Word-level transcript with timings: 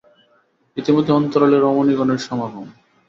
ইতিমধ্যে 0.77 1.11
অন্তরালে 1.13 1.57
রমণীগণের 1.59 2.19
সমাগম। 2.19 2.67